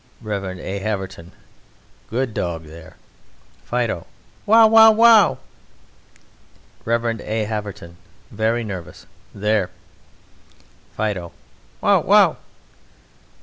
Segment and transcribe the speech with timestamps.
[0.23, 0.57] REV.
[0.59, 0.79] A.
[0.79, 1.31] HAVERTON:
[2.09, 2.95] Good dog, there!
[3.63, 4.07] FIDO:
[4.47, 5.37] Wow, Wow, wow!
[6.85, 7.21] REV.
[7.21, 7.43] A.
[7.45, 7.97] HAVERTON
[8.31, 9.69] (very nervous): There!
[10.97, 11.31] FIDO:
[11.83, 11.99] Wow!
[12.01, 12.37] wow!